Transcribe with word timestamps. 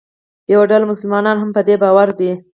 یوه 0.53 0.65
ډله 0.71 0.85
مسلمانان 0.91 1.37
هم 1.39 1.49
په 1.55 1.61
دې 1.67 1.75
باور 1.83 2.09
دي. 2.19 2.31